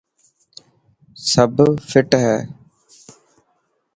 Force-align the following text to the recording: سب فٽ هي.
سب 1.31 1.51
فٽ 1.89 2.09
هي. 2.23 2.37